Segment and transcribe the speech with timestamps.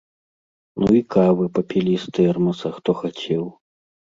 [0.83, 3.45] Ну і кавы папілі з тэрмаса, хто хацеў.